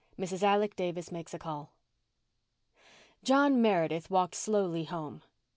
MRS. 0.17 0.41
ALEC 0.41 0.75
DAVIS 0.75 1.11
MAKES 1.11 1.35
A 1.35 1.37
CALL 1.37 1.71
John 3.23 3.61
Meredith 3.61 4.09
walked 4.09 4.33
slowly 4.33 4.85
home. 4.85 5.21